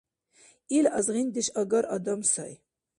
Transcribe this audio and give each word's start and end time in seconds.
Ил 0.77 0.85
азгъиндеш 0.97 1.47
агар 1.61 1.85
адам 1.95 2.21
сай. 2.31 2.53